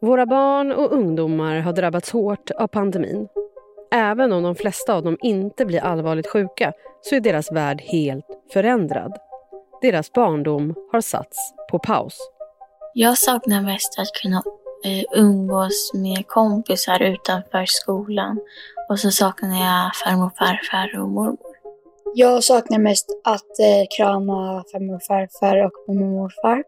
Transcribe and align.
Våra 0.00 0.26
barn 0.26 0.72
och 0.72 0.92
ungdomar 0.92 1.60
har 1.60 1.72
drabbats 1.72 2.10
hårt 2.10 2.50
av 2.50 2.66
pandemin. 2.66 3.28
Även 3.90 4.32
om 4.32 4.42
de 4.42 4.54
flesta 4.54 4.94
av 4.94 5.02
dem 5.02 5.16
inte 5.20 5.66
blir 5.66 5.80
allvarligt 5.80 6.26
sjuka 6.26 6.72
så 7.00 7.14
är 7.14 7.20
deras 7.20 7.52
värld 7.52 7.80
helt 7.80 8.26
förändrad. 8.52 9.12
Deras 9.82 10.12
barndom 10.12 10.74
har 10.92 11.00
satts 11.00 11.54
på 11.70 11.78
paus. 11.78 12.18
Jag 12.94 13.18
saknar 13.18 13.62
mest 13.62 13.98
att 13.98 14.12
kunna 14.22 14.42
eh, 14.84 15.20
umgås 15.20 15.90
med 15.94 16.26
kompisar 16.26 17.02
utanför 17.02 17.64
skolan. 17.66 18.40
Och 18.88 18.98
så 18.98 19.10
saknar 19.10 19.48
jag 19.48 19.94
farmor, 19.94 20.30
farfar 20.38 21.00
och 21.00 21.08
mormor. 21.08 21.56
Jag 22.14 22.44
saknar 22.44 22.78
mest 22.78 23.06
att 23.24 23.58
eh, 23.60 23.86
krama 23.96 24.64
farmor 24.72 24.94
och 24.94 25.02
farfar 25.02 25.64
och 25.64 25.72
mormor 25.88 26.06
och 26.06 26.12
morfar. 26.12 26.64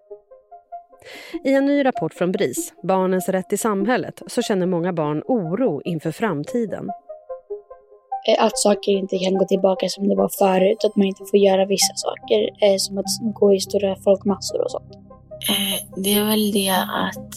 I 1.44 1.54
en 1.54 1.66
ny 1.66 1.84
rapport 1.84 2.14
från 2.14 2.32
BRIS, 2.32 2.72
Barnens 2.82 3.28
rätt 3.28 3.52
i 3.52 3.56
samhället, 3.56 4.22
så 4.27 4.42
känner 4.42 4.66
många 4.66 4.92
barn 4.92 5.22
oro 5.27 5.82
inför 5.84 6.12
framtiden. 6.12 6.91
Eh, 8.28 8.45
att 8.45 8.58
saker 8.58 8.92
inte 8.92 9.18
kan 9.18 9.34
gå 9.34 9.44
tillbaka 9.44 9.88
som 9.88 10.08
det 10.08 10.16
var 10.16 10.30
förut, 10.38 10.84
att 10.84 10.96
man 10.96 11.06
inte 11.06 11.24
får 11.30 11.38
göra 11.38 11.66
vissa 11.66 11.94
saker, 11.94 12.41
eh, 12.64 12.77
som 12.78 12.98
att 12.98 13.34
gå 13.34 13.55
i 13.55 13.60
stora 13.60 13.96
folkmassor 13.96 14.64
och 14.64 14.70
sånt. 14.70 14.94
Eh, 15.50 16.02
det 16.02 16.14
är 16.14 16.24
väl 16.24 16.52
det 16.52 16.70
att 17.06 17.34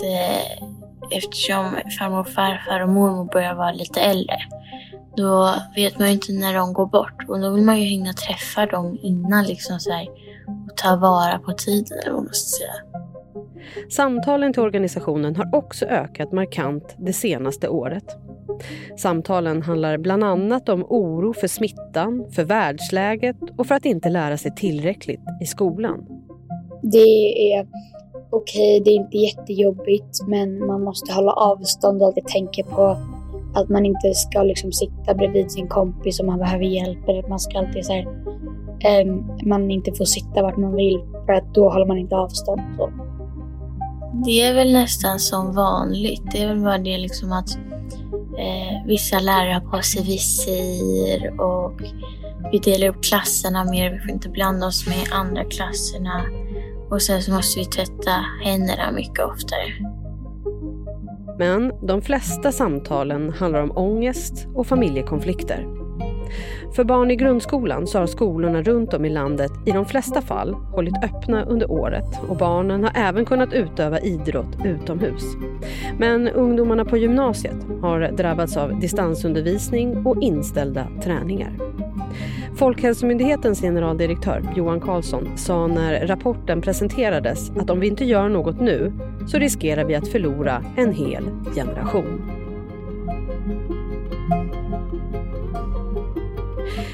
eftersom 1.11 1.75
farmor 1.99 2.23
farfar 2.23 2.83
och 2.83 2.89
mormor 2.89 3.25
börjar 3.33 3.55
vara 3.55 3.71
lite 3.71 4.01
äldre, 4.01 4.37
då 5.17 5.55
vet 5.75 5.99
man 5.99 6.07
ju 6.07 6.13
inte 6.13 6.31
när 6.31 6.53
de 6.53 6.73
går 6.73 6.85
bort 6.85 7.29
och 7.29 7.39
då 7.39 7.49
vill 7.49 7.63
man 7.63 7.79
ju 7.79 7.85
hinna 7.85 8.13
träffa 8.13 8.65
dem 8.65 8.99
innan 9.01 9.45
liksom 9.45 9.79
så 9.79 9.91
här, 9.91 10.07
och 10.47 10.77
ta 10.77 10.95
vara 10.95 11.39
på 11.39 11.51
tiden 11.51 11.99
eller 11.99 12.13
vad 12.13 12.23
man 12.23 12.33
ska 12.33 12.57
säga. 12.57 12.92
Samtalen 13.89 14.53
till 14.53 14.61
organisationen 14.61 15.35
har 15.35 15.55
också 15.55 15.85
ökat 15.85 16.31
markant 16.31 16.95
det 16.97 17.13
senaste 17.13 17.69
året. 17.69 18.17
Samtalen 18.97 19.61
handlar 19.61 19.97
bland 19.97 20.23
annat 20.23 20.69
om 20.69 20.85
oro 20.89 21.33
för 21.33 21.47
smittan, 21.47 22.25
för 22.31 22.43
världsläget 22.43 23.37
och 23.57 23.67
för 23.67 23.75
att 23.75 23.85
inte 23.85 24.09
lära 24.09 24.37
sig 24.37 24.55
tillräckligt 24.55 25.21
i 25.41 25.45
skolan. 25.45 26.05
Det 26.81 27.53
är 27.53 27.67
okej, 28.29 28.81
det 28.85 28.91
är 28.91 28.95
inte 28.95 29.17
jättejobbigt, 29.17 30.27
men 30.27 30.67
man 30.67 30.83
måste 30.83 31.13
hålla 31.13 31.31
avstånd 31.31 32.01
och 32.01 32.07
alltid 32.07 32.25
tänka 32.25 32.63
på 32.63 32.97
att 33.55 33.69
man 33.69 33.85
inte 33.85 34.13
ska 34.13 34.43
liksom 34.43 34.71
sitta 34.71 35.13
bredvid 35.13 35.51
sin 35.51 35.67
kompis 35.67 36.19
om 36.19 36.25
man 36.25 36.39
behöver 36.39 36.65
hjälp. 36.65 37.09
Eller 37.09 37.19
att 37.19 37.29
man 37.29 37.39
ska 37.39 37.59
alltid 37.59 37.85
så 37.85 37.93
här, 37.93 38.07
um, 39.05 39.37
man 39.43 39.71
inte 39.71 39.91
får 39.93 40.05
sitta 40.05 40.41
vart 40.41 40.57
man 40.57 40.75
vill 40.75 40.99
för 41.25 41.33
att 41.33 41.53
då 41.53 41.69
håller 41.69 41.85
man 41.85 41.97
inte 41.97 42.15
avstånd. 42.15 42.61
Så. 42.77 42.89
Det 44.13 44.41
är 44.41 44.53
väl 44.53 44.73
nästan 44.73 45.19
som 45.19 45.55
vanligt. 45.55 46.23
Det 46.31 46.41
är 46.41 46.47
väl 46.47 46.59
bara 46.59 46.77
det 46.77 46.97
liksom 46.97 47.31
att 47.31 47.55
eh, 48.37 48.87
vissa 48.87 49.19
lärare 49.19 49.53
har 49.53 49.71
på 49.71 49.81
sig 49.81 50.03
visir 50.03 51.41
och 51.41 51.81
vi 52.51 52.59
delar 52.59 52.87
upp 52.87 53.03
klasserna 53.03 53.63
mer. 53.63 53.91
Vi 53.91 53.99
får 53.99 54.09
inte 54.09 54.29
blanda 54.29 54.67
oss 54.67 54.87
med 54.87 55.07
andra 55.11 55.43
klasserna. 55.43 56.25
Och 56.89 57.01
sen 57.01 57.21
så 57.21 57.31
måste 57.31 57.59
vi 57.59 57.65
tvätta 57.65 58.11
händerna 58.43 58.91
mycket 58.91 59.25
oftare. 59.25 59.93
Men 61.37 61.87
de 61.87 62.01
flesta 62.01 62.51
samtalen 62.51 63.33
handlar 63.33 63.61
om 63.61 63.77
ångest 63.77 64.47
och 64.55 64.67
familjekonflikter. 64.67 65.82
För 66.75 66.83
barn 66.83 67.11
i 67.11 67.15
grundskolan 67.15 67.87
så 67.87 67.99
har 67.99 68.07
skolorna 68.07 68.61
runt 68.61 68.93
om 68.93 69.05
i 69.05 69.09
landet 69.09 69.51
i 69.65 69.71
de 69.71 69.85
flesta 69.85 70.21
fall 70.21 70.53
hållit 70.53 71.03
öppna 71.03 71.45
under 71.45 71.71
året 71.71 72.19
och 72.27 72.37
barnen 72.37 72.83
har 72.83 72.91
även 72.95 73.25
kunnat 73.25 73.53
utöva 73.53 73.99
idrott 73.99 74.57
utomhus. 74.65 75.23
Men 75.97 76.27
ungdomarna 76.27 76.85
på 76.85 76.97
gymnasiet 76.97 77.55
har 77.81 78.11
drabbats 78.11 78.57
av 78.57 78.79
distansundervisning 78.79 80.05
och 80.05 80.21
inställda 80.21 80.87
träningar. 81.03 81.57
Folkhälsomyndighetens 82.55 83.61
generaldirektör 83.61 84.43
Johan 84.55 84.79
Carlsson 84.79 85.37
sa 85.37 85.67
när 85.67 86.07
rapporten 86.07 86.61
presenterades 86.61 87.51
att 87.51 87.69
om 87.69 87.79
vi 87.79 87.87
inte 87.87 88.05
gör 88.05 88.29
något 88.29 88.61
nu 88.61 88.93
så 89.27 89.37
riskerar 89.37 89.85
vi 89.85 89.95
att 89.95 90.07
förlora 90.07 90.63
en 90.75 90.93
hel 90.93 91.23
generation. 91.55 92.21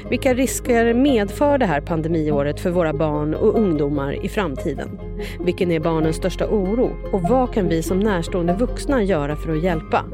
Vilka 0.08 0.34
risker 0.34 0.94
medför 0.94 1.58
det 1.58 1.66
här 1.66 1.80
pandemiåret 1.80 2.60
för 2.60 2.70
våra 2.70 2.92
barn 2.92 3.34
och 3.34 3.58
ungdomar 3.58 4.24
i 4.24 4.28
framtiden? 4.28 5.00
Vilken 5.44 5.70
är 5.70 5.80
barnens 5.80 6.16
största 6.16 6.48
oro 6.48 6.90
och 7.12 7.22
vad 7.22 7.54
kan 7.54 7.68
vi 7.68 7.82
som 7.82 8.00
närstående 8.00 8.52
vuxna 8.52 9.02
göra 9.02 9.36
för 9.36 9.52
att 9.52 9.62
hjälpa? 9.62 10.04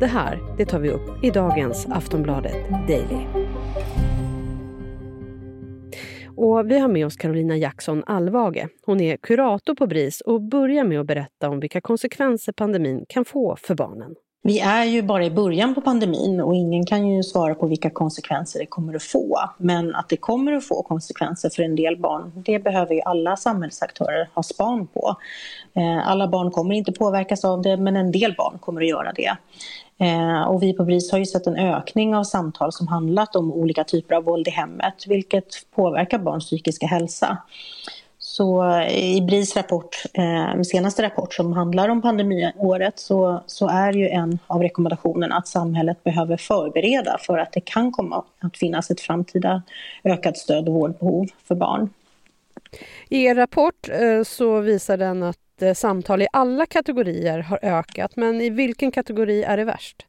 Det 0.00 0.06
här 0.06 0.38
det 0.58 0.64
tar 0.64 0.78
vi 0.78 0.90
upp 0.90 1.24
i 1.24 1.30
dagens 1.30 1.86
Aftonbladet 1.86 2.56
Daily. 2.88 3.26
Och 6.36 6.70
vi 6.70 6.78
har 6.78 6.88
med 6.88 7.06
oss 7.06 7.16
Carolina 7.16 7.56
Jackson 7.56 8.04
Alvage. 8.06 8.66
Hon 8.86 9.00
är 9.00 9.16
kurator 9.16 9.74
på 9.74 9.86
BRIS 9.86 10.20
och 10.20 10.42
börjar 10.42 10.84
med 10.84 11.00
att 11.00 11.06
berätta 11.06 11.48
om 11.48 11.60
vilka 11.60 11.80
konsekvenser 11.80 12.52
pandemin 12.52 13.04
kan 13.08 13.24
få 13.24 13.56
för 13.56 13.74
barnen. 13.74 14.14
Vi 14.44 14.60
är 14.60 14.84
ju 14.84 15.02
bara 15.02 15.24
i 15.24 15.30
början 15.30 15.74
på 15.74 15.80
pandemin 15.80 16.40
och 16.40 16.54
ingen 16.54 16.86
kan 16.86 17.08
ju 17.08 17.22
svara 17.22 17.54
på 17.54 17.66
vilka 17.66 17.90
konsekvenser 17.90 18.58
det 18.58 18.66
kommer 18.66 18.94
att 18.94 19.02
få. 19.02 19.50
Men 19.56 19.94
att 19.94 20.08
det 20.08 20.16
kommer 20.16 20.52
att 20.52 20.66
få 20.66 20.82
konsekvenser 20.82 21.50
för 21.50 21.62
en 21.62 21.76
del 21.76 21.96
barn, 21.96 22.32
det 22.34 22.58
behöver 22.58 22.94
ju 22.94 23.00
alla 23.00 23.36
samhällsaktörer 23.36 24.28
ha 24.34 24.42
span 24.42 24.86
på. 24.86 25.16
Eh, 25.74 26.08
alla 26.08 26.28
barn 26.28 26.50
kommer 26.50 26.74
inte 26.74 26.92
påverkas 26.92 27.44
av 27.44 27.62
det, 27.62 27.76
men 27.76 27.96
en 27.96 28.12
del 28.12 28.34
barn 28.38 28.58
kommer 28.58 28.80
att 28.80 28.88
göra 28.88 29.12
det. 29.12 29.36
Eh, 30.06 30.42
och 30.42 30.62
vi 30.62 30.72
på 30.72 30.84
BRIS 30.84 31.12
har 31.12 31.18
ju 31.18 31.26
sett 31.26 31.46
en 31.46 31.56
ökning 31.56 32.14
av 32.14 32.24
samtal 32.24 32.72
som 32.72 32.88
handlat 32.88 33.36
om 33.36 33.52
olika 33.52 33.84
typer 33.84 34.14
av 34.14 34.24
våld 34.24 34.48
i 34.48 34.50
hemmet, 34.50 35.04
vilket 35.06 35.46
påverkar 35.74 36.18
barns 36.18 36.46
psykiska 36.46 36.86
hälsa. 36.86 37.38
Så 38.32 38.80
i 38.90 39.20
BRIS 39.20 39.56
rapport, 39.56 40.02
eh, 40.14 40.62
senaste 40.62 41.02
rapport 41.02 41.34
som 41.34 41.52
handlar 41.52 41.88
om 41.88 42.02
pandemiåret 42.02 42.98
så, 42.98 43.44
så 43.46 43.68
är 43.68 43.92
ju 43.92 44.08
en 44.08 44.38
av 44.46 44.62
rekommendationerna 44.62 45.36
att 45.36 45.48
samhället 45.48 46.04
behöver 46.04 46.36
förbereda 46.36 47.18
för 47.20 47.38
att 47.38 47.52
det 47.52 47.60
kan 47.60 47.92
komma 47.92 48.24
att 48.40 48.56
finnas 48.56 48.90
ett 48.90 49.00
framtida 49.00 49.62
ökat 50.04 50.38
stöd 50.38 50.68
och 50.68 50.74
vårdbehov 50.74 51.26
för 51.44 51.54
barn. 51.54 51.90
I 53.08 53.24
er 53.24 53.34
rapport 53.34 53.88
eh, 53.88 54.22
så 54.22 54.60
visar 54.60 54.96
den 54.96 55.22
att 55.22 55.62
eh, 55.62 55.74
samtal 55.74 56.22
i 56.22 56.26
alla 56.32 56.66
kategorier 56.66 57.38
har 57.38 57.58
ökat, 57.62 58.16
men 58.16 58.40
i 58.40 58.50
vilken 58.50 58.90
kategori 58.90 59.42
är 59.42 59.56
det 59.56 59.64
värst? 59.64 60.06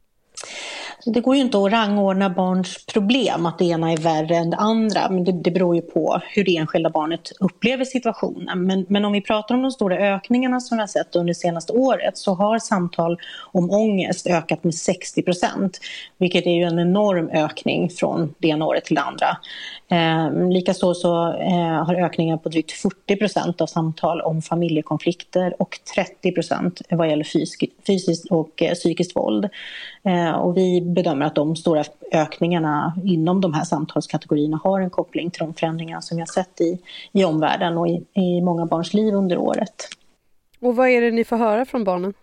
Det 1.06 1.20
går 1.20 1.34
ju 1.34 1.40
inte 1.40 1.58
att 1.58 1.72
rangordna 1.72 2.30
barns 2.30 2.86
problem, 2.86 3.46
att 3.46 3.58
det 3.58 3.64
ena 3.64 3.92
är 3.92 3.96
värre 3.96 4.36
än 4.36 4.50
det 4.50 4.56
andra. 4.56 5.10
Men 5.10 5.24
det, 5.24 5.32
det 5.32 5.50
beror 5.50 5.76
ju 5.76 5.82
på 5.82 6.20
hur 6.28 6.44
det 6.44 6.56
enskilda 6.56 6.90
barnet 6.90 7.32
upplever 7.40 7.84
situationen. 7.84 8.66
Men, 8.66 8.86
men 8.88 9.04
om 9.04 9.12
vi 9.12 9.20
pratar 9.20 9.54
om 9.54 9.62
de 9.62 9.70
stora 9.70 9.98
ökningarna 9.98 10.60
som 10.60 10.76
vi 10.76 10.82
har 10.82 10.86
sett 10.86 11.16
under 11.16 11.30
det 11.30 11.34
senaste 11.34 11.72
året 11.72 12.18
så 12.18 12.34
har 12.34 12.58
samtal 12.58 13.18
om 13.52 13.70
ångest 13.70 14.26
ökat 14.26 14.64
med 14.64 14.74
60 14.74 15.22
procent. 15.22 15.80
Vilket 16.18 16.46
är 16.46 16.54
ju 16.54 16.62
en 16.62 16.78
enorm 16.78 17.28
ökning 17.28 17.90
från 17.90 18.34
det 18.38 18.48
ena 18.48 18.66
året 18.66 18.84
till 18.84 18.94
det 18.94 19.02
andra. 19.02 19.36
Eh, 19.88 20.48
Likaså 20.48 20.94
så 20.94 21.32
eh, 21.32 21.84
har 21.84 21.94
ökningen 21.94 22.38
på 22.38 22.48
drygt 22.48 22.72
40 22.72 23.16
procent 23.16 23.60
av 23.60 23.66
samtal 23.66 24.20
om 24.20 24.42
familjekonflikter 24.42 25.54
och 25.58 25.78
30 25.94 26.32
procent 26.32 26.82
vad 26.90 27.08
gäller 27.08 27.24
fysisk, 27.24 27.64
fysiskt 27.86 28.30
och 28.30 28.62
eh, 28.62 28.74
psykiskt 28.74 29.16
våld. 29.16 29.48
Eh, 30.04 30.23
Eh, 30.24 30.32
och 30.32 30.56
vi 30.56 30.80
bedömer 30.80 31.26
att 31.26 31.34
de 31.34 31.56
stora 31.56 31.84
ökningarna 32.12 32.94
inom 33.04 33.40
de 33.40 33.54
här 33.54 33.64
samtalskategorierna 33.64 34.60
har 34.64 34.80
en 34.80 34.90
koppling 34.90 35.30
till 35.30 35.40
de 35.40 35.54
förändringar 35.54 36.00
som 36.00 36.16
vi 36.16 36.20
har 36.20 36.26
sett 36.26 36.60
i, 36.60 36.78
i 37.12 37.24
omvärlden 37.24 37.78
och 37.78 37.88
i, 37.88 38.04
i 38.12 38.40
många 38.40 38.66
barns 38.66 38.94
liv 38.94 39.14
under 39.14 39.38
året. 39.38 39.88
Och 40.60 40.76
vad 40.76 40.88
är 40.88 41.00
det 41.00 41.10
ni 41.10 41.24
får 41.24 41.36
höra 41.36 41.64
från 41.64 41.84
barnen? 41.84 42.14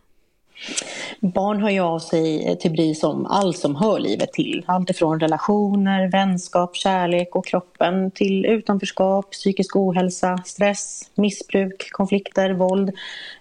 Barn 1.23 1.61
hör 1.61 1.69
ju 1.69 1.79
av 1.79 1.99
sig 1.99 2.57
till 2.59 2.71
BRIS 2.71 3.03
om 3.03 3.25
allt 3.25 3.57
som 3.57 3.75
hör 3.75 3.99
livet 3.99 4.33
till. 4.33 4.63
Allt 4.65 4.89
ifrån 4.89 5.19
relationer, 5.19 6.11
vänskap, 6.11 6.75
kärlek 6.75 7.35
och 7.35 7.45
kroppen 7.45 8.11
till 8.11 8.45
utanförskap, 8.45 9.31
psykisk 9.31 9.75
ohälsa, 9.75 10.37
stress, 10.45 11.11
missbruk, 11.15 11.91
konflikter, 11.91 12.53
våld. 12.53 12.91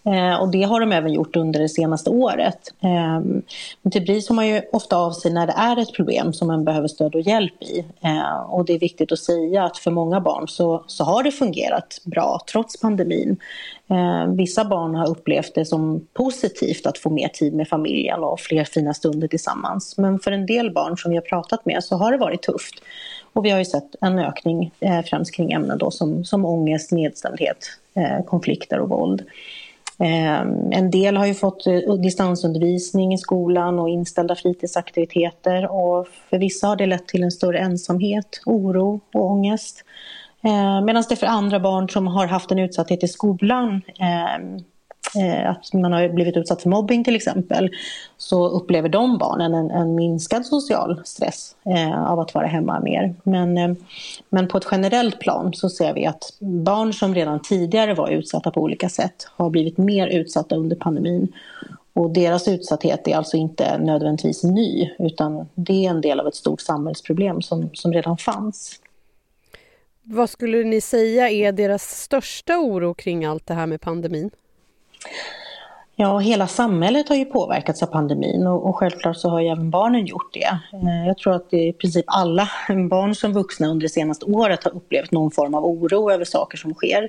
Eh, 0.03 0.41
och 0.41 0.49
det 0.49 0.63
har 0.63 0.81
de 0.81 0.93
även 0.93 1.13
gjort 1.13 1.37
under 1.37 1.61
det 1.61 1.69
senaste 1.69 2.11
året. 2.11 2.75
Eh, 2.81 3.21
men 3.83 3.93
till 3.93 4.03
BRIS 4.03 4.29
har 4.29 4.37
man 4.37 4.49
ju 4.49 4.63
ofta 4.73 4.97
av 4.97 5.13
sig 5.13 5.33
när 5.33 5.47
det 5.47 5.55
är 5.57 5.77
ett 5.79 5.95
problem 5.95 6.33
som 6.33 6.49
man 6.49 6.65
behöver 6.65 6.89
stöd 6.89 7.15
och 7.15 7.21
hjälp 7.21 7.63
i. 7.63 7.85
Eh, 8.01 8.41
och 8.41 8.65
det 8.65 8.75
är 8.75 8.79
viktigt 8.79 9.13
att 9.13 9.19
säga 9.19 9.65
att 9.65 9.79
för 9.79 9.91
många 9.91 10.21
barn 10.21 10.49
så, 10.49 10.85
så 10.87 11.05
har 11.05 11.23
det 11.23 11.33
fungerat 11.33 12.01
bra 12.05 12.41
trots 12.53 12.81
pandemin. 12.81 13.37
Eh, 13.91 14.27
vissa 14.27 14.65
barn 14.65 14.95
har 14.95 15.11
upplevt 15.11 15.55
det 15.55 15.65
som 15.65 16.07
positivt 16.13 16.87
att 16.87 16.99
få 16.99 17.11
mer 17.11 17.29
tid 17.29 17.55
med 17.55 17.69
familjen 17.69 18.21
och 18.21 18.41
fler 18.41 18.65
fina 18.65 18.95
stunder 18.95 19.29
tillsammans. 19.29 19.99
Men 19.99 20.19
för 20.19 20.33
en 20.33 20.47
del 20.47 20.73
barn 20.73 20.97
som 20.97 21.11
vi 21.11 21.17
har 21.17 21.23
pratat 21.23 21.67
med 21.67 21.85
så 21.85 21.97
har 21.97 22.13
det 22.13 22.19
varit 22.19 22.43
tufft. 22.43 22.75
Och 23.33 23.45
vi 23.45 23.51
har 23.51 23.59
ju 23.59 23.65
sett 23.65 23.97
en 24.01 24.19
ökning 24.19 24.71
eh, 24.81 25.03
främst 25.03 25.35
kring 25.35 25.53
ämnen 25.53 25.79
då 25.79 25.91
som, 25.91 26.25
som 26.25 26.45
ångest, 26.45 26.93
nedstämdhet, 26.93 27.67
eh, 27.95 28.25
konflikter 28.25 28.81
och 28.81 28.89
våld. 28.89 29.23
Eh, 29.99 30.41
en 30.71 30.91
del 30.91 31.17
har 31.17 31.27
ju 31.27 31.35
fått 31.35 31.67
eh, 31.67 31.95
distansundervisning 31.95 33.15
i 33.15 33.19
skolan 33.19 33.79
och 33.79 33.89
inställda 33.89 34.35
fritidsaktiviteter 34.35 35.71
och 35.73 36.09
för 36.31 36.39
vissa 36.39 36.67
har 36.67 36.77
det 36.77 36.87
lett 36.87 37.09
till 37.09 37.23
en 37.23 37.31
större 37.31 37.59
ensamhet, 37.59 38.41
oro 38.47 39.01
och 39.15 39.25
ångest. 39.25 39.85
Eh, 40.43 40.85
medan 40.85 41.05
det 41.09 41.17
för 41.17 41.27
andra 41.27 41.61
barn 41.61 41.89
som 41.89 42.07
har 42.07 42.27
haft 42.27 42.51
en 42.51 42.59
utsatthet 42.59 43.05
i 43.05 43.09
skolan 43.09 43.83
ehm, 43.99 44.59
Eh, 45.17 45.51
att 45.51 45.73
man 45.73 45.93
har 45.93 46.09
blivit 46.09 46.37
utsatt 46.37 46.63
för 46.63 46.69
mobbing 46.69 47.05
till 47.05 47.17
exempel, 47.17 47.71
så 48.17 48.49
upplever 48.49 48.89
de 48.89 49.19
barnen 49.19 49.55
en, 49.55 49.71
en 49.71 49.95
minskad 49.95 50.47
social 50.47 51.01
stress 51.05 51.57
eh, 51.65 52.11
av 52.11 52.21
att 52.21 52.35
vara 52.35 52.47
hemma 52.47 52.81
mer. 52.81 53.15
Men, 53.23 53.59
eh, 53.59 53.75
men 54.31 54.49
på 54.49 54.59
ett 54.59 54.67
generellt 54.71 55.21
plan 55.21 55.55
så 55.55 55.69
ser 55.69 55.95
vi 55.95 56.07
att 56.07 56.33
barn 56.41 56.93
som 56.93 57.15
redan 57.15 57.43
tidigare 57.43 57.95
var 57.95 58.11
utsatta 58.11 58.51
på 58.51 58.61
olika 58.61 58.89
sätt 58.89 59.29
har 59.37 59.51
blivit 59.51 59.79
mer 59.79 60.07
utsatta 60.07 60.57
under 60.57 60.77
pandemin. 60.77 61.33
Och 61.93 62.11
deras 62.11 62.49
utsatthet 62.49 63.09
är 63.09 63.17
alltså 63.17 63.37
inte 63.37 63.79
nödvändigtvis 63.79 64.45
ny, 64.45 64.91
utan 64.99 65.49
det 65.55 65.87
är 65.87 65.91
en 65.91 66.01
del 66.01 66.21
av 66.21 66.27
ett 66.27 66.35
stort 66.35 66.61
samhällsproblem 66.61 67.43
som, 67.43 67.71
som 67.73 67.93
redan 67.93 68.17
fanns. 68.17 68.81
Vad 70.03 70.31
skulle 70.31 70.65
ni 70.65 70.81
säga 70.81 71.31
är 71.31 71.53
deras 71.53 72.03
största 72.03 72.59
oro 72.59 72.95
kring 72.95 73.25
allt 73.25 73.47
det 73.47 73.55
här 73.55 73.67
med 73.67 73.81
pandemin? 73.81 74.31
Ja, 76.01 76.19
hela 76.19 76.47
samhället 76.47 77.09
har 77.09 77.17
ju 77.17 77.25
påverkats 77.25 77.83
av 77.83 77.87
pandemin 77.87 78.47
och, 78.47 78.69
och, 78.69 78.77
självklart 78.77 79.17
så 79.17 79.29
har 79.29 79.41
ju 79.41 79.49
även 79.49 79.71
barnen 79.71 80.07
gjort 80.07 80.35
det. 80.35 80.59
Eh, 80.73 81.07
jag 81.07 81.19
tror 81.19 81.35
att 81.35 81.53
i 81.53 81.73
princip 81.73 82.05
alla 82.09 82.49
barn 82.91 83.15
som 83.15 83.33
vuxna 83.33 83.67
under 83.67 83.83
det 83.83 83.89
senaste 83.89 84.27
året 84.27 84.65
har 84.65 84.77
upplevt 84.77 85.11
någon 85.11 85.31
form 85.31 85.55
av 85.55 85.65
oro 85.65 86.11
över 86.11 86.25
saker 86.25 86.59
som 86.59 86.75
sker. 86.75 87.09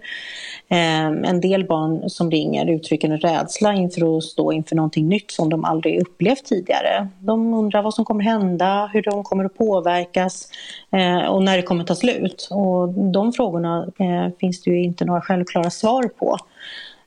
Ehm, 0.70 1.24
en 1.24 1.42
del 1.42 1.68
barn 1.68 2.10
som 2.10 2.32
ringer 2.32 2.70
uttrycker 2.70 3.10
en 3.10 3.18
rädsla 3.18 3.74
inför 3.74 4.18
att 4.18 4.24
stå 4.24 4.52
inför 4.52 4.76
någonting 4.76 5.08
nytt 5.08 5.32
som 5.32 5.50
de 5.50 5.66
aldrig 5.66 6.02
upplevt 6.02 6.46
tidigare. 6.46 7.08
De 7.20 7.54
undrar 7.54 7.82
vad 7.82 7.94
som 7.94 8.06
kommer 8.06 8.24
hända, 8.24 8.90
hur 8.94 9.02
de 9.02 9.24
kommer 9.24 9.46
att 9.46 9.58
påverkas 9.58 10.48
eh, 10.92 11.26
och 11.26 11.44
när 11.44 11.58
det 11.58 11.64
kommer 11.64 11.84
ta 11.84 11.96
slut. 11.96 12.48
Och 12.52 12.90
de 12.90 13.34
frågorna 13.34 13.88
eh, 14.00 14.38
finns 14.40 14.62
det 14.62 14.72
ju 14.72 14.84
inte 14.84 15.06
några 15.06 15.22
självklara 15.22 15.70
svar 15.70 16.04
på. 16.04 16.38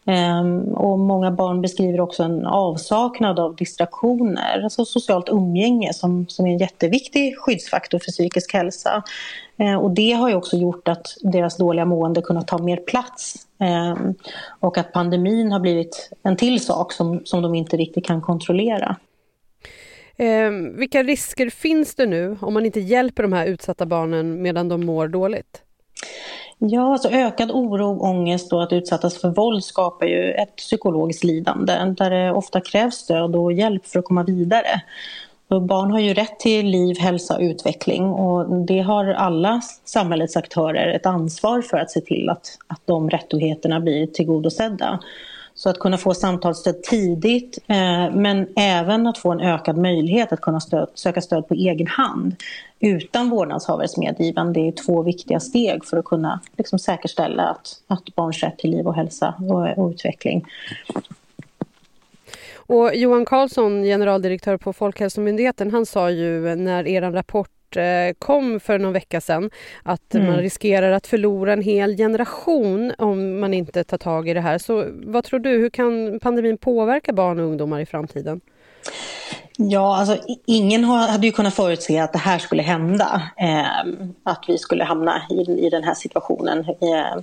Ehm, 0.06 0.62
och 0.62 0.99
många 0.99 1.31
barn 1.31 1.61
beskriver 1.61 2.01
också 2.01 2.23
en 2.23 2.47
avsaknad 2.47 3.41
av 3.41 3.56
distraktioner, 3.56 4.61
alltså 4.62 4.85
socialt 4.85 5.29
umgänge 5.29 5.93
som, 5.93 6.29
som 6.29 6.47
är 6.47 6.51
en 6.51 6.59
jätteviktig 6.59 7.39
skyddsfaktor 7.39 7.99
för 7.99 8.12
psykisk 8.12 8.53
hälsa. 8.55 9.03
Ehm, 9.56 9.79
och 9.79 9.91
det 9.91 10.12
har 10.12 10.29
ju 10.29 10.35
också 10.35 10.56
gjort 10.56 10.89
att 10.89 11.06
deras 11.21 11.56
dåliga 11.56 11.85
mående 11.85 12.23
kunnat 12.23 12.49
ta 12.49 12.59
mer 12.59 12.77
plats. 12.77 13.35
Ehm, 13.61 14.15
och 14.61 14.79
att 14.79 14.93
pandemin 14.93 15.53
har 15.53 15.61
blivit 15.61 16.11
en 16.23 16.37
till 16.37 16.65
sak 16.65 16.93
som, 16.93 17.21
som 17.25 17.43
de 17.43 17.55
inte 17.55 17.77
riktigt 17.77 18.07
kan 18.07 18.21
kontrollera. 18.21 18.97
Eh, 20.17 20.50
vilka 20.75 21.03
risker 21.03 21.50
finns 21.50 21.95
det 21.95 22.07
nu 22.07 22.37
om 22.41 22.55
man 22.55 22.67
inte 22.67 22.81
hjälper 22.81 23.23
de 23.23 23.33
här 23.33 23.47
utsatta 23.47 23.87
barnen 23.87 24.43
medan 24.43 24.69
de 24.69 24.87
mår 24.87 25.09
dåligt? 25.09 25.62
Ja, 26.66 26.93
alltså 26.93 27.08
ökad 27.08 27.50
oro, 27.50 27.99
ångest 28.00 28.52
och 28.52 28.62
att 28.62 28.72
utsättas 28.72 29.20
för 29.20 29.28
våld 29.28 29.64
skapar 29.64 30.06
ju 30.06 30.32
ett 30.32 30.56
psykologiskt 30.56 31.25
lidande 31.25 31.94
där 31.99 32.11
det 32.11 32.32
ofta 32.32 32.61
krävs 32.61 32.94
stöd 32.94 33.37
och 33.37 33.52
hjälp 33.52 33.87
för 33.87 33.99
att 33.99 34.05
komma 34.05 34.22
vidare. 34.22 34.82
Och 35.49 35.62
barn 35.62 35.90
har 35.90 35.99
ju 35.99 36.14
rätt 36.14 36.38
till 36.38 36.66
liv, 36.66 36.99
hälsa 36.99 37.34
och 37.34 37.40
utveckling 37.40 38.05
och 38.05 38.56
det 38.66 38.81
har 38.81 39.05
alla 39.05 39.61
samhällets 39.84 40.37
aktörer 40.37 40.88
ett 40.88 41.06
ansvar 41.06 41.62
för 41.62 41.76
att 41.76 41.90
se 41.90 42.00
till 42.00 42.28
att, 42.31 42.58
att 42.66 42.81
de 42.84 43.11
rättigheterna 43.11 43.81
blir 43.81 44.06
tillgodosedda. 44.06 44.99
Så 45.56 45.71
att 45.71 45.79
kunna 45.79 45.99
få 45.99 46.15
samtalsstöd 46.15 46.83
tidigt 46.83 47.59
eh, 47.67 48.11
men 48.15 48.47
även 48.56 49.06
att 49.06 49.19
få 49.19 49.33
en 49.33 49.41
ökad 49.41 49.79
möjlighet 49.79 50.33
att 50.33 50.41
kunna 50.41 50.61
stöd, 50.61 50.89
söka 50.95 51.21
stöd 51.21 51.49
på 51.49 51.55
egen 51.55 51.87
hand 51.87 52.37
utan 52.81 53.31
vårdnadshavares 53.31 53.97
medgivande 53.97 54.61
det 54.61 54.69
är 54.69 54.73
två 54.73 55.03
viktiga 55.03 55.41
steg 55.41 55.85
för 55.85 55.97
att 55.97 56.05
kunna 56.05 56.41
liksom, 56.56 56.79
säkerställa 56.79 57.43
att, 57.43 57.81
att 57.87 58.15
barns 58.15 58.43
rätt 58.43 58.59
till 58.59 58.71
liv 58.71 58.87
och 58.87 58.95
hälsa 58.95 59.35
och, 59.49 59.79
och 59.79 59.91
utveckling. 59.91 60.45
Och 62.67 62.95
Johan 62.95 63.25
Karlsson, 63.25 63.83
generaldirektör 63.83 64.57
på 64.57 64.73
Folkhälsomyndigheten, 64.73 65.71
han 65.71 65.87
sa 65.87 66.11
ju 66.11 66.55
när 66.55 66.87
er 66.87 67.03
rapport 67.03 67.54
Eh, 67.76 68.15
kom 68.19 68.61
för 68.61 68.79
någon 68.79 68.93
vecka 68.93 69.21
sedan 69.21 69.50
att 69.82 70.15
mm. 70.15 70.26
man 70.26 70.37
riskerar 70.37 70.93
att 70.93 71.06
förlora 71.06 71.53
en 71.53 71.62
hel 71.62 71.97
generation 71.97 72.93
om 72.99 73.41
man 73.41 73.55
inte 73.55 73.85
tar 73.85 73.99
tag 73.99 74.29
i 74.29 74.35
det 74.35 74.41
här. 74.41 74.59
Så 74.59 74.87
vad 74.93 75.25
tror 75.25 75.41
du, 75.41 75.50
hur 75.50 75.71
kan 75.71 76.21
pandemin 76.21 76.59
påverka 76.59 77.12
barn 77.12 77.41
och 77.41 77.47
ungdomar 77.47 77.81
i 77.81 77.87
framtiden? 77.87 78.41
Ja, 79.59 79.97
alltså 79.97 80.17
ingen 80.47 80.85
hade 80.85 81.27
ju 81.27 81.33
kunnat 81.33 81.55
förutse 81.55 81.99
att 81.99 82.12
det 82.12 82.19
här 82.19 82.39
skulle 82.39 82.62
hända. 82.62 83.23
Eh, 83.37 83.93
att 84.23 84.45
vi 84.49 84.59
skulle 84.59 84.85
hamna 84.85 85.23
i, 85.31 85.67
i 85.67 85.71
den 85.71 85.85
här 85.85 85.95
situationen. 85.95 86.59
Eh, 86.59 87.23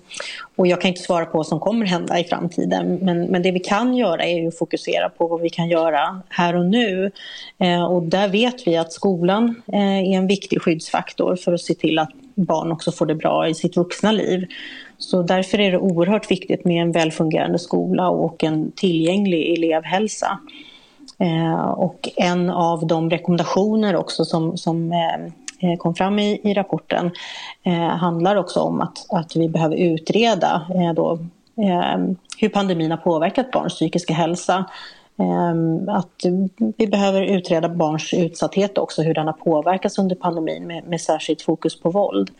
och 0.55 0.67
jag 0.67 0.81
kan 0.81 0.89
inte 0.89 1.01
svara 1.01 1.25
på 1.25 1.37
vad 1.37 1.47
som 1.47 1.59
kommer 1.59 1.85
hända 1.85 2.19
i 2.19 2.23
framtiden. 2.23 2.99
Men, 3.01 3.23
men 3.23 3.41
det 3.41 3.51
vi 3.51 3.59
kan 3.59 3.93
göra 3.93 4.25
är 4.25 4.47
att 4.47 4.57
fokusera 4.57 5.09
på 5.09 5.27
vad 5.27 5.41
vi 5.41 5.49
kan 5.49 5.69
göra 5.69 6.21
här 6.29 6.55
och 6.55 6.65
nu. 6.65 7.11
Eh, 7.57 7.83
och 7.83 8.03
där 8.03 8.27
vet 8.27 8.67
vi 8.67 8.77
att 8.77 8.93
skolan 8.93 9.61
eh, 9.73 9.99
är 9.99 10.17
en 10.17 10.27
viktig 10.27 10.61
skyddsfaktor 10.61 11.35
för 11.35 11.53
att 11.53 11.61
se 11.61 11.73
till 11.73 11.99
att 11.99 12.11
barn 12.35 12.71
också 12.71 12.91
får 12.91 13.05
det 13.05 13.15
bra 13.15 13.47
i 13.47 13.53
sitt 13.53 13.77
vuxna 13.77 14.11
liv. 14.11 14.47
Så 14.97 15.21
därför 15.21 15.59
är 15.59 15.71
det 15.71 15.77
oerhört 15.77 16.31
viktigt 16.31 16.65
med 16.65 16.81
en 16.81 16.91
välfungerande 16.91 17.59
skola 17.59 18.09
och 18.09 18.43
en 18.43 18.71
tillgänglig 18.71 19.53
elevhälsa. 19.53 20.39
Eh, 21.21 21.61
och 21.61 22.09
en 22.17 22.49
av 22.49 22.87
de 22.87 23.09
rekommendationer 23.09 23.95
också 23.95 24.25
som, 24.25 24.57
som 24.57 24.91
eh, 24.91 25.25
eh 25.71 25.77
kom 25.77 25.95
fram 25.95 26.19
i, 26.19 26.41
i 26.43 26.53
rapporten 26.53 27.11
eh, 27.63 27.87
handlar 27.87 28.35
också 28.35 28.59
om 28.59 28.81
att, 28.81 29.05
att 29.09 29.35
vi 29.35 29.49
behöver 29.49 29.75
utreda 29.75 30.61
eh, 30.75 30.93
då, 30.93 31.19
hur 32.37 32.49
pandemin 32.49 32.91
har 32.91 32.97
påverkat 32.97 33.51
barns 33.51 33.73
psykiska 33.73 34.13
hälsa. 34.13 34.65
Ehm, 35.21 35.89
att 35.89 36.25
vi 36.77 36.87
behöver 36.87 37.21
utreda 37.21 37.69
barns 37.69 38.13
utsatthet 38.13 38.77
också, 38.77 39.01
hur 39.01 39.13
den 39.13 39.25
har 39.25 39.33
påverkats 39.33 39.99
under 39.99 40.15
pandemin 40.15 40.67
med, 40.67 40.83
med 40.87 41.01
särskilt 41.01 41.41
fokus 41.41 41.79
på 41.79 41.89
våld. 41.89 42.31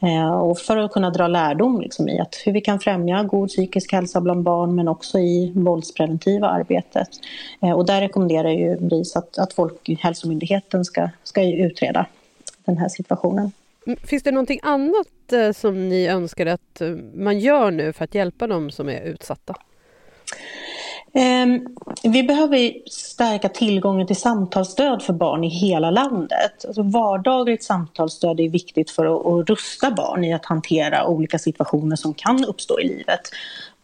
Ehm, 0.00 0.30
och 0.30 0.58
för 0.58 0.76
att 0.76 0.92
kunna 0.92 1.10
dra 1.10 1.28
lärdom 1.28 1.80
liksom 1.80 2.08
i 2.08 2.20
att 2.20 2.34
hur 2.44 2.52
vi 2.52 2.60
kan 2.60 2.80
främja 2.80 3.22
god 3.22 3.48
psykisk 3.48 3.92
hälsa 3.92 4.20
bland 4.20 4.42
barn 4.42 4.74
men 4.74 4.88
också 4.88 5.18
i 5.18 5.52
våldspreventiva 5.54 6.48
arbetet. 6.48 7.08
Ehm, 7.60 7.72
och 7.72 7.86
där 7.86 8.00
rekommenderar 8.00 8.50
ju 8.50 8.76
BRIS 8.76 9.16
att, 9.16 9.38
att 9.38 9.52
Folkhälsomyndigheten 9.52 10.84
ska, 10.84 11.08
ska 11.22 11.42
utreda 11.42 12.06
den 12.64 12.78
här 12.78 12.88
situationen. 12.88 13.52
Mm, 13.86 13.98
finns 14.04 14.22
det 14.22 14.30
någonting 14.30 14.60
annat 14.62 15.32
eh, 15.32 15.52
som 15.52 15.88
ni 15.88 16.06
önskar 16.06 16.46
att 16.46 16.80
eh, 16.80 16.88
man 17.14 17.38
gör 17.38 17.70
nu 17.70 17.92
för 17.92 18.04
att 18.04 18.14
hjälpa 18.14 18.46
de 18.46 18.70
som 18.70 18.88
är 18.88 19.02
utsatta? 19.02 19.56
Ehm, 21.14 21.66
vi 22.02 22.22
behöver 22.22 22.88
stärka 22.90 23.48
tillgången 23.48 24.06
till 24.06 24.16
samtalsstöd 24.16 25.02
för 25.02 25.12
barn 25.12 25.44
i 25.44 25.48
hela 25.48 25.90
landet. 25.90 26.64
Alltså 26.66 26.82
vardagligt 26.82 27.64
samtalsstöd 27.64 28.40
är 28.40 28.48
viktigt 28.48 28.90
för 28.90 29.38
att, 29.40 29.50
rusta 29.50 29.90
barn 29.90 30.24
i 30.24 30.34
att 30.34 30.46
hantera 30.46 31.06
olika 31.06 31.38
situationer 31.38 31.96
som 31.96 32.14
kan 32.14 32.44
uppstå 32.44 32.80
i 32.80 32.88
livet. 32.88 33.20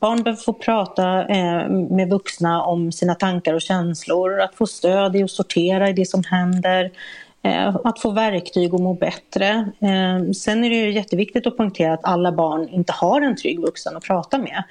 Barn 0.01 0.23
behöver 0.23 0.43
få 0.43 0.53
prata 0.53 1.25
eh, 1.27 1.69
med 1.71 2.09
vuxna 2.11 2.63
om 2.63 2.93
sina 2.93 3.15
tankar 3.15 3.55
och 3.55 3.63
känslor, 3.63 4.41
att 4.41 4.55
få 4.55 4.67
stöd 4.67 5.17
i 5.17 5.23
att 5.23 5.31
sortera 5.31 5.89
i 5.89 5.93
det 5.93 6.07
som 6.07 6.25
händer, 6.25 6.91
eh, 7.43 7.77
att 7.85 8.01
få 8.01 8.11
verktyg 8.11 8.75
och 8.75 8.81
må 8.81 8.95
bättre. 8.95 9.71
Ehm, 9.81 10.35
sen 10.35 10.65
är 10.65 10.71
det 10.71 10.91
jätteviktigt 10.91 11.47
att 11.47 11.57
poängtera 11.57 11.93
att 11.93 12.05
alla 12.05 12.33
barn 12.33 12.69
inte 12.69 12.93
har 12.93 13.21
en 13.21 13.37
trygg 13.37 13.61
vuxen 13.61 13.97
att 13.97 14.03
prata 14.03 14.39
med. 14.39 14.65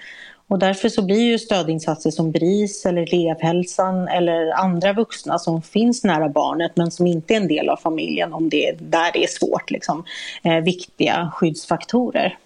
Och 0.49 0.59
därför 0.59 0.89
så 0.89 1.01
blir 1.01 1.21
ju 1.21 1.39
stödinsatser 1.39 2.11
som 2.11 2.31
BRIS 2.31 2.85
eller 2.85 3.13
elevhälsan 3.13 4.07
eller 4.07 4.51
andra 4.51 4.93
vuxna 4.93 5.39
som 5.39 5.61
finns 5.61 6.03
nära 6.03 6.29
barnet 6.29 6.71
men 6.75 6.91
som 6.91 7.07
inte 7.07 7.33
är 7.33 7.37
en 7.37 7.47
del 7.47 7.69
av 7.69 7.77
familjen, 7.77 8.33
om 8.33 8.49
det 8.49 8.67
är 8.67 8.77
där 8.79 9.11
det 9.13 9.23
är 9.23 9.27
svårt, 9.27 9.71
liksom, 9.71 10.03
eh, 10.43 10.57
viktiga 10.57 11.31
skyddsfaktorer. 11.35 12.37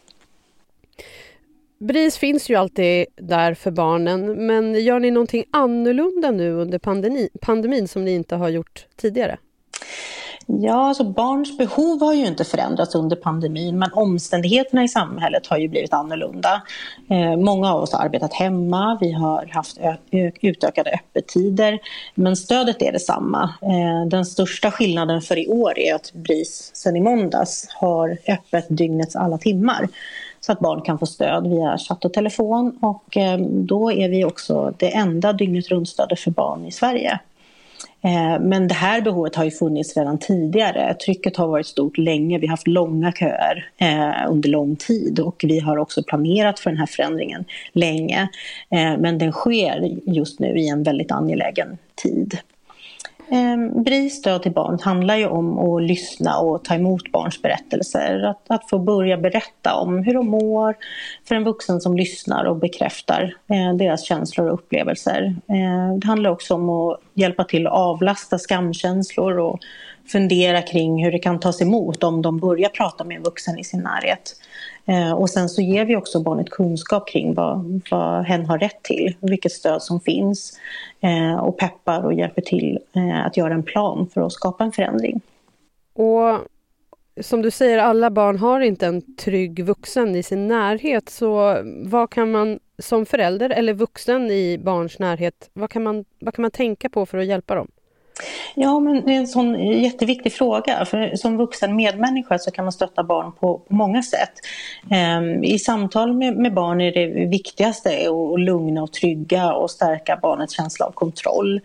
BRIS 1.79 2.17
finns 2.17 2.49
ju 2.49 2.55
alltid 2.55 3.05
där 3.15 3.53
för 3.53 3.71
barnen, 3.71 4.45
men 4.45 4.83
gör 4.83 4.99
ni 4.99 5.11
någonting 5.11 5.43
annorlunda 5.51 6.31
nu 6.31 6.51
under 6.51 6.79
pandemi, 6.79 7.29
pandemin 7.41 7.87
som 7.87 8.05
ni 8.05 8.11
inte 8.11 8.35
har 8.35 8.49
gjort 8.49 8.85
tidigare? 8.95 9.37
Ja, 10.59 10.87
alltså 10.87 11.03
barns 11.03 11.57
behov 11.57 12.01
har 12.01 12.13
ju 12.13 12.27
inte 12.27 12.43
förändrats 12.43 12.95
under 12.95 13.15
pandemin 13.15 13.79
men 13.79 13.93
omständigheterna 13.93 14.83
i 14.83 14.87
samhället 14.87 15.47
har 15.47 15.57
ju 15.57 15.67
blivit 15.67 15.93
annorlunda. 15.93 16.61
Eh, 17.09 17.35
många 17.37 17.73
av 17.73 17.81
oss 17.81 17.93
har 17.93 18.05
arbetat 18.05 18.33
hemma, 18.33 18.97
vi 19.01 19.11
har 19.11 19.49
haft 19.53 19.77
utökade 20.41 20.91
öppettider 20.91 21.79
men 22.15 22.35
stödet 22.35 22.81
är 22.81 22.91
detsamma. 22.91 23.53
Eh, 23.61 24.09
den 24.09 24.25
största 24.25 24.71
skillnaden 24.71 25.21
för 25.21 25.39
i 25.39 25.47
år 25.47 25.79
är 25.79 25.95
att 25.95 26.13
BRIS 26.13 26.71
sedan 26.73 26.95
i 26.95 27.01
måndags 27.01 27.67
har 27.69 28.17
öppet 28.27 28.65
dygnets 28.69 29.15
alla 29.15 29.37
timmar. 29.37 29.87
så 30.39 30.51
att 30.51 30.59
barn 30.59 30.81
kan 30.81 30.99
få 30.99 31.05
stöd 31.05 31.47
via 31.47 31.77
chatt 31.77 32.05
och 32.05 32.13
telefon. 32.13 32.77
Och 32.81 33.17
eh, 33.17 33.39
då 33.39 33.91
är 33.91 34.09
vi 34.09 34.25
också 34.25 34.73
det 34.77 34.95
enda 34.95 35.33
dygnet 35.33 35.67
runt-stödet 35.67 36.19
för 36.19 36.31
barn 36.31 36.65
i 36.65 36.71
Sverige. 36.71 37.19
Eh, 38.03 38.39
men 38.39 38.67
det 38.67 38.73
här 38.73 39.01
behovet 39.01 39.35
har 39.35 39.43
ju 39.43 39.51
funnits 39.51 39.97
redan 39.97 40.17
tidigare. 40.17 40.93
Trycket 40.93 41.37
har 41.37 41.47
varit 41.47 41.67
stort 41.67 41.97
länge. 41.97 42.39
Vi 42.39 42.47
har 42.47 42.51
haft 42.51 42.67
långa 42.67 43.11
köer 43.11 43.69
eh, 43.77 44.31
under 44.31 44.49
lång 44.49 44.75
tid 44.75 45.19
och 45.19 45.41
vi 45.47 45.59
har 45.59 45.77
också 45.77 46.03
planerat 46.03 46.59
för 46.59 46.69
den 46.69 46.79
här 46.79 46.85
förändringen 46.85 47.45
länge. 47.73 48.21
Eh, 48.69 48.97
men 48.97 49.17
den 49.17 49.31
sker 49.31 49.99
just 50.05 50.39
nu 50.39 50.59
i 50.59 50.67
en 50.67 50.83
väldigt 50.83 51.11
angelägen 51.11 51.77
tid. 52.03 52.37
Eh, 53.31 53.81
BRIS 53.83 54.15
stöd 54.15 54.43
till 54.43 54.51
barn 54.51 54.79
handlar 54.81 55.15
ju 55.15 55.27
om 55.27 55.59
att 55.59 55.83
lyssna 55.83 56.39
och 56.39 56.63
ta 56.63 56.73
emot 56.73 57.11
barns 57.11 57.41
berättelser. 57.41 58.23
Att, 58.23 58.41
att 58.47 58.69
få 58.69 58.79
börja 58.79 59.17
berätta 59.17 59.75
om 59.75 60.03
hur 60.03 60.13
de 60.13 60.27
mår 60.27 60.75
för 61.27 61.35
en 61.35 61.43
vuxen 61.43 61.81
som 61.81 61.97
lyssnar 61.97 62.45
och 62.45 62.55
bekräftar 62.55 63.35
eh, 63.51 63.73
deras 63.75 64.03
känslor 64.03 64.47
och 64.47 64.53
upplevelser. 64.53 65.35
Eh, 65.49 65.97
det 65.97 66.07
handlar 66.07 66.29
också 66.29 66.53
om 66.53 66.69
att 66.69 66.99
hjälpa 67.13 67.43
till 67.43 67.67
att 67.67 67.73
avlasta 67.73 68.39
skamkänslor 68.39 69.39
och 69.39 69.59
fundera 70.11 70.61
kring 70.61 71.03
hur 71.03 71.11
det 71.11 71.19
kan 71.19 71.39
tas 71.39 71.61
emot 71.61 72.03
om 72.03 72.21
de 72.21 72.39
börjar 72.39 72.69
prata 72.69 73.03
med 73.03 73.17
en 73.17 73.23
vuxen 73.23 73.59
i 73.59 73.63
sin 73.63 73.81
närhet. 73.81 74.35
Eh, 74.85 75.11
och 75.11 75.29
sen 75.29 75.49
så 75.49 75.61
ger 75.61 75.85
vi 75.85 75.95
också 75.95 76.19
barnet 76.19 76.49
kunskap 76.49 77.09
kring 77.09 77.33
vad, 77.33 77.81
vad 77.91 78.25
hen 78.25 78.45
har 78.45 78.57
rätt 78.57 78.83
till, 78.83 79.15
vilket 79.19 79.51
stöd 79.51 79.81
som 79.81 79.99
finns 79.99 80.59
eh, 81.01 81.35
och 81.35 81.57
peppar 81.57 82.05
och 82.05 82.13
hjälper 82.13 82.41
till 82.41 82.79
eh, 82.93 83.25
att 83.25 83.37
göra 83.37 83.53
en 83.53 83.63
plan 83.63 84.09
för 84.13 84.21
att 84.21 84.31
skapa 84.31 84.63
en 84.63 84.71
förändring. 84.71 85.21
Och 85.93 86.39
som 87.21 87.41
du 87.41 87.51
säger, 87.51 87.77
alla 87.77 88.09
barn 88.09 88.37
har 88.37 88.59
inte 88.59 88.87
en 88.87 89.15
trygg 89.15 89.65
vuxen 89.65 90.15
i 90.15 90.23
sin 90.23 90.47
närhet. 90.47 91.09
Så 91.09 91.57
vad 91.85 92.09
kan 92.09 92.31
man 92.31 92.59
som 92.79 93.05
förälder 93.05 93.49
eller 93.49 93.73
vuxen 93.73 94.31
i 94.31 94.57
barns 94.57 94.99
närhet, 94.99 95.49
vad 95.53 95.69
kan 95.69 95.83
man, 95.83 96.05
vad 96.19 96.33
kan 96.33 96.41
man 96.41 96.51
tänka 96.51 96.89
på 96.89 97.05
för 97.05 97.17
att 97.17 97.25
hjälpa 97.25 97.55
dem? 97.55 97.67
Ja, 98.55 98.79
men 98.79 99.05
det 99.05 99.13
är 99.13 99.17
en 99.17 99.27
sån 99.27 99.59
jätteviktig 99.59 100.33
fråga. 100.33 100.85
För 100.85 101.15
som 101.15 101.37
vuxen 101.37 101.75
medmänniska 101.75 102.39
så 102.39 102.51
kan 102.51 102.65
man 102.65 102.71
stötta 102.71 103.03
barn 103.03 103.31
på, 103.31 103.57
på 103.57 103.75
många 103.75 104.03
sätt. 104.03 104.31
Ehm, 104.91 105.43
I 105.43 105.59
samtal 105.59 106.13
med, 106.13 106.37
med, 106.37 106.53
barn 106.53 106.81
är 106.81 106.91
det 106.91 107.07
viktigaste 107.07 107.89
att 107.89 108.39
lugna 108.39 108.83
och 108.83 108.93
trygga 108.93 109.53
och 109.53 109.71
stärka 109.71 110.19
barnets 110.21 110.55
känsla 110.55 110.85
av 110.85 110.91
kontroll. 110.91 111.61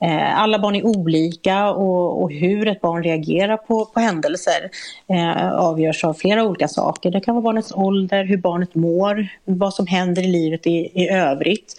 Ehm, 0.00 0.34
alla 0.36 0.58
barn 0.58 0.76
är 0.76 0.86
olika 0.86 1.70
och, 1.70 2.22
och, 2.22 2.32
hur 2.32 2.68
ett 2.68 2.80
barn 2.80 3.02
reagerar 3.02 3.56
på, 3.56 3.84
på 3.84 4.00
händelser 4.00 4.70
eh, 5.08 5.52
avgörs 5.52 6.04
av 6.04 6.14
flera 6.14 6.44
olika 6.44 6.68
saker. 6.68 7.10
Det 7.10 7.20
kan 7.20 7.34
vara 7.34 7.42
barnets 7.42 7.72
ålder, 7.74 8.24
hur 8.24 8.36
barnet 8.36 8.74
mår, 8.74 9.28
vad 9.44 9.74
som 9.74 9.86
händer 9.86 10.22
i 10.22 10.26
livet 10.26 10.66
i, 10.66 10.90
i 10.94 11.08
övrigt. 11.08 11.74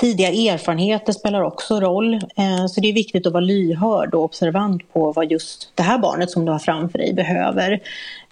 Tidiga 0.00 0.28
erfarenheter 0.28 1.12
spelar 1.12 1.42
också 1.42 1.80
roll, 1.80 2.14
eh, 2.14 2.66
så 2.68 2.80
det 2.80 2.88
är 2.88 2.92
viktigt 2.92 3.26
att 3.26 3.32
vara 3.32 3.44
lyhörd 3.44 4.14
och 4.14 4.24
observant 4.24 4.92
på 4.92 5.12
vad 5.12 5.30
just 5.30 5.72
det 5.74 5.82
här 5.82 5.98
barnet 5.98 6.30
som 6.30 6.44
du 6.44 6.52
har 6.52 6.58
framför 6.58 6.98
dig 6.98 7.14
behöver. 7.14 7.80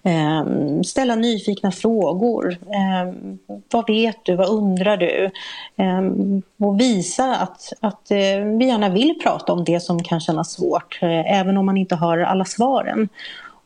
Ehm, 0.02 0.84
ställa 0.84 1.14
nyfikna 1.14 1.72
frågor. 1.72 2.56
Ehm, 2.74 3.38
vad 3.72 3.86
vet 3.86 4.24
du? 4.24 4.36
Vad 4.36 4.48
undrar 4.48 4.96
du? 4.96 5.30
Ehm, 5.76 6.42
och 6.58 6.80
visa 6.80 7.36
att, 7.36 7.72
att 7.80 8.10
eh, 8.10 8.44
vi 8.58 8.66
gärna 8.66 8.88
vill 8.88 9.18
prata 9.22 9.52
om 9.52 9.64
det 9.64 9.80
som 9.80 10.02
kan 10.02 10.20
kännas 10.20 10.52
svårt, 10.52 10.98
eh, 11.02 11.40
även 11.40 11.56
om 11.56 11.66
man 11.66 11.76
inte 11.76 11.94
har 11.94 12.18
alla 12.18 12.44
svaren. 12.44 13.08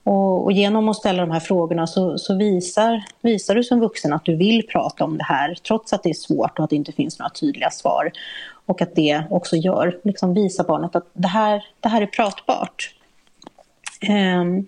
Och, 0.05 0.45
och, 0.45 0.53
genom 0.53 0.89
att 0.89 0.97
ställa 0.97 1.21
de 1.27 1.31
här 1.31 1.41
frågorna 1.41 1.87
så, 1.87 2.19
så, 2.19 2.37
visar, 2.37 3.05
visar 3.21 3.55
du 3.55 3.65
som 3.65 3.81
vuxen 3.81 4.13
att 4.13 4.25
du 4.25 4.37
vill 4.37 4.67
prata 4.67 5.05
om 5.05 5.19
det 5.19 5.25
här 5.25 5.55
trots 5.55 5.93
att 5.93 6.03
det 6.03 6.11
är 6.11 6.15
svårt 6.15 6.59
och 6.59 6.65
att 6.65 6.71
det 6.71 6.77
inte 6.77 6.93
finns 6.93 7.19
några 7.19 7.31
tydliga 7.31 7.71
svar. 7.71 8.13
Och 8.67 8.83
att 8.83 8.95
det 8.95 9.23
också 9.31 9.57
gör, 9.57 9.99
liksom 10.05 10.35
visar 10.35 10.65
barnet 10.65 10.97
att 10.97 11.07
det 11.13 11.29
här, 11.29 11.65
det 11.81 11.89
här 11.89 12.03
är 12.03 12.07
pratbart. 12.07 12.95
Um, 14.09 14.67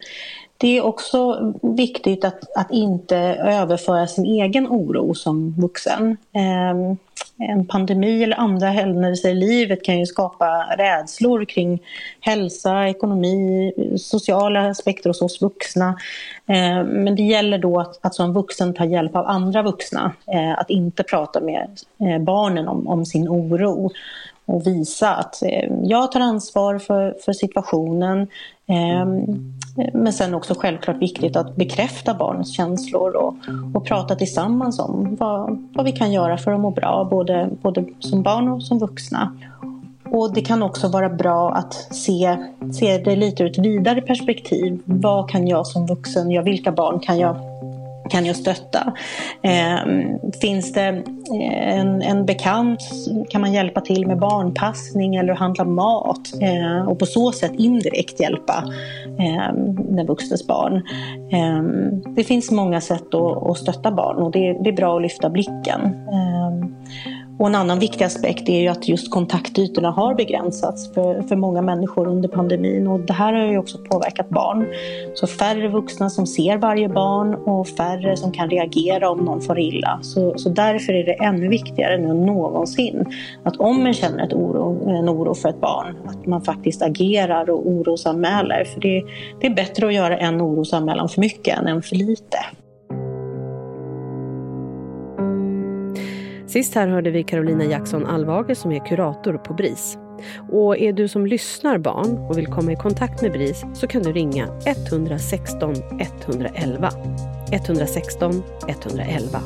det 0.62 0.76
är 0.76 0.85
också 0.85 1.52
viktigt 1.62 2.25
att, 2.25 2.57
att 2.57 2.71
inte 2.71 3.16
överföra 3.42 4.07
sin 4.07 4.25
egen 4.25 4.66
oro 4.66 5.14
som 5.14 5.54
vuxen. 5.61 6.16
Ehm, 6.33 6.97
en 7.38 7.66
pandemi 7.66 8.23
eller 8.23 8.37
andra 8.37 8.66
händelser 8.66 9.28
i 9.28 9.35
livet 9.35 9.85
kan 9.85 9.99
ju 9.99 10.07
skapa 10.07 10.66
rädslor 10.78 11.45
kring 11.45 11.83
hälsa, 12.21 12.88
ekonomi, 12.88 13.73
sociala 13.97 14.69
aspekter 14.69 15.11
hos 15.11 15.23
oss 15.23 15.42
vuxna. 15.42 15.88
Eh, 16.47 16.85
men 16.85 17.16
det 17.16 17.23
gäller 17.23 17.59
då 17.59 17.81
att, 17.81 17.99
att 18.02 18.14
som 18.14 18.33
vuxen 18.33 18.75
ta 18.75 18.85
hjälp 18.85 19.16
av 19.16 19.26
andra 19.26 19.62
vuxna. 19.62 20.12
Eh, 20.26 20.59
att 20.59 20.71
inte 20.71 21.02
prata 21.02 21.40
med 21.40 21.69
eh, 22.00 22.23
barnen 22.23 22.69
om, 22.69 22.88
om 22.88 23.07
sin 23.07 23.28
oro 23.28 23.90
och 24.47 24.67
visa 24.67 25.15
att 25.15 25.43
eh, 25.43 25.73
jag 25.83 26.13
tar 26.13 26.21
ansvar 26.21 26.79
för, 26.79 27.17
för 27.25 27.33
situationen. 27.33 28.29
Ehm, 28.67 29.25
men 29.93 30.13
sen 30.13 30.35
också 30.35 30.55
självklart 30.55 30.97
viktigt 30.97 31.37
att 31.37 31.57
bekräfta 31.57 32.15
barnens 32.15 32.57
känslor 32.57 33.17
och, 33.17 33.35
och 33.75 33.85
prata 33.85 34.15
tillsammans 34.15 34.79
om 34.79 35.17
vad, 35.21 35.69
vad 35.73 35.85
vi 35.85 35.93
kan 35.93 36.13
göra 36.13 36.39
för 36.39 36.53
att 36.53 36.61
må 36.61 36.71
bra, 36.71 37.09
både, 37.11 37.51
både 37.63 37.85
som 37.99 38.23
barn 38.23 38.49
och 38.49 38.63
som 38.63 38.79
vuxna. 38.79 39.37
Och 40.05 40.35
det 40.35 40.41
kan 40.41 40.63
också 40.63 40.89
vara 40.89 41.09
bra 41.09 41.53
att 41.53 41.75
se, 41.75 42.37
se 42.73 42.99
det 42.99 43.17
lite 43.17 43.43
ur 43.43 43.51
ett 43.51 43.59
vidare 43.59 44.01
perspektiv. 44.01 44.83
Vad 44.85 45.31
kan 45.31 45.47
jag 45.47 45.67
som 45.67 45.87
vuxen 45.87 46.31
göra? 46.31 46.45
Vilka 46.45 46.73
barn 46.73 47.01
kan 47.01 47.19
jag 47.19 47.37
kan 48.12 48.26
jag 48.26 48.37
stötta? 48.37 48.92
Eh, 49.42 49.76
finns 50.40 50.73
det 50.73 50.88
eh, 50.88 51.78
en, 51.78 52.02
en 52.02 52.26
bekant, 52.26 52.81
kan 53.31 53.40
man 53.40 53.52
hjälpa 53.52 53.81
till 53.81 54.07
med 54.07 54.19
barnpassning 54.19 55.14
eller 55.16 55.35
handla 55.35 55.64
mat 55.64 56.21
eh, 56.40 56.88
och 56.88 56.99
på 56.99 57.07
så 57.07 57.33
sätt 57.33 57.52
indirekt 57.59 58.21
hjälpa 58.21 58.64
eh, 59.19 59.54
den 59.78 60.07
vuxnes 60.07 60.47
barn. 60.47 60.76
Eh, 61.33 61.62
det 62.16 62.25
finns 62.25 62.50
många 62.50 62.81
sätt 62.81 63.14
att, 63.14 63.50
att 63.50 63.59
stötta 63.59 63.90
barn 63.90 64.16
och 64.16 64.31
det, 64.31 64.52
det, 64.52 64.71
är 64.71 64.76
bra 64.76 64.97
att 64.97 65.02
lyfta 65.02 65.31
blicken. 65.31 65.81
Ehm, 66.12 66.75
och 67.39 67.47
en 67.49 67.55
annan 67.55 67.79
viktig 67.79 68.05
aspekt 68.05 68.49
är 68.49 68.61
ju 68.61 68.69
att 68.69 68.89
just 68.89 69.11
kontaktytorna 69.11 69.91
har 69.91 70.15
begränsats 70.15 70.95
för, 70.95 71.23
för 71.23 71.37
många 71.37 71.62
människor 71.62 72.07
under 72.09 72.29
pandemin 72.29 72.87
och 72.87 73.01
det 73.01 73.12
här 73.12 73.33
har 73.33 73.47
ju 73.47 73.59
också 73.59 73.79
påverkat 73.79 74.29
barn. 74.29 74.67
Så 75.15 75.27
färre 75.27 75.69
vuxna 75.69 76.11
som 76.11 76.27
ser 76.27 76.57
varje 76.57 76.89
barn 76.89 77.35
och 77.35 77.69
färre 77.69 78.17
som 78.17 78.33
kan 78.33 78.51
reagera 78.51 79.11
om 79.11 79.19
någon 79.19 79.41
får 79.41 79.59
illa. 79.59 79.99
Så, 80.03 80.39
så 80.39 80.49
därför 80.49 80.93
är 80.93 81.05
det 81.05 81.12
ännu 81.12 81.49
viktigare 81.49 81.99
nu 81.99 82.09
än 82.09 82.27
någonsin 82.27 83.05
att 83.43 83.57
om 83.57 83.83
man 83.83 83.95
känner 83.95 84.27
ett 84.27 84.33
oro, 84.33 84.89
en 84.89 85.09
oro 85.09 85.35
för 85.35 85.49
ett 85.49 85.61
barn, 85.61 85.97
att 86.07 86.27
man 86.27 86.43
faktiskt 86.43 86.83
agerar 86.83 87.51
och 87.51 87.67
orosanmäler. 87.67 88.65
För 88.65 88.81
det, 88.81 89.03
det 89.41 89.47
är 89.47 89.55
bättre 89.55 89.87
att 89.87 89.95
göra 89.95 90.19
en 90.19 90.43
orosanmälan 90.43 91.09
för 91.09 91.21
mycket 91.21 91.59
än 91.59 91.67
en 91.67 91.83
för 91.83 91.97
lite. 91.97 92.39
Sist 96.53 96.75
här 96.75 96.89
hörde 96.89 97.11
vi 97.11 97.23
Carolina 97.23 97.65
Jackson 97.65 98.07
Alvhager 98.07 98.55
som 98.55 98.73
är 98.73 98.87
kurator 98.87 99.35
på 99.35 99.55
BRIS. 99.55 99.99
Och 100.51 100.79
är 100.79 100.93
du 100.93 101.09
som 101.09 101.27
lyssnar 101.27 101.79
barn 101.79 102.19
och 102.19 102.39
vill 102.39 102.47
komma 102.47 102.73
i 102.73 102.77
kontakt 102.77 103.23
med 103.23 103.33
BRIS 103.33 103.65
så 103.75 103.87
kan 103.87 104.03
du 104.03 104.13
ringa 104.13 104.49
116 104.67 105.75
111. 106.27 106.91
116 107.53 108.43
111. 108.69 109.41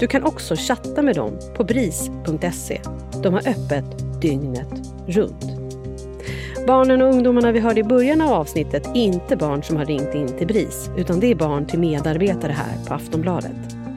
Du 0.00 0.06
kan 0.06 0.24
också 0.24 0.54
chatta 0.56 1.02
med 1.02 1.16
dem 1.16 1.38
på 1.56 1.64
bris.se. 1.64 2.80
De 3.22 3.32
har 3.34 3.48
öppet 3.48 4.20
dygnet 4.22 4.74
runt. 5.06 5.46
Barnen 6.66 7.02
och 7.02 7.08
ungdomarna 7.14 7.52
vi 7.52 7.60
hörde 7.60 7.80
i 7.80 7.84
början 7.84 8.20
av 8.20 8.32
avsnittet 8.32 8.86
är 8.86 8.96
inte 8.96 9.36
barn 9.36 9.62
som 9.62 9.76
har 9.76 9.84
ringt 9.84 10.14
in 10.14 10.38
till 10.38 10.46
BRIS 10.46 10.90
utan 10.96 11.20
det 11.20 11.30
är 11.30 11.34
barn 11.34 11.66
till 11.66 11.78
medarbetare 11.78 12.52
här 12.52 12.86
på 12.88 12.94
Aftonbladet. 12.94 13.87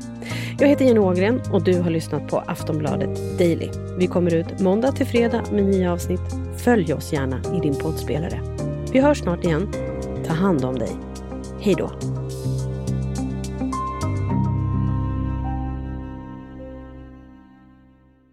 Jag 0.62 0.68
heter 0.68 0.86
Jenny 0.86 1.00
Ågren 1.00 1.42
och 1.52 1.64
du 1.64 1.80
har 1.80 1.90
lyssnat 1.90 2.28
på 2.28 2.38
Aftonbladet 2.40 3.38
Daily. 3.38 3.70
Vi 3.98 4.08
kommer 4.08 4.34
ut 4.34 4.60
måndag 4.60 4.92
till 4.92 5.06
fredag 5.06 5.44
med 5.52 5.64
nya 5.64 5.94
avsnitt. 5.94 6.22
Följ 6.58 6.94
oss 6.94 7.14
gärna 7.14 7.58
i 7.58 7.60
din 7.60 7.76
poddspelare. 7.76 8.42
Vi 8.92 9.00
hörs 9.00 9.20
snart 9.20 9.44
igen. 9.46 9.74
Ta 10.26 10.34
hand 10.34 10.66
om 10.66 10.80
dig. 10.80 10.90
Hej 11.60 11.76
då. 11.76 11.92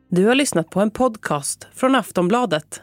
Du 0.08 0.26
har 0.26 0.35
lyssnat 0.35 0.70
på 0.70 0.80
en 0.80 0.90
podcast 0.90 1.66
från 1.75 1.94
Aftonbladet. 1.94 2.82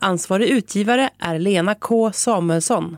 Ansvarig 0.00 0.48
utgivare 0.48 1.10
är 1.18 1.38
Lena 1.38 1.74
K 1.74 2.12
Samuelsson. 2.12 2.96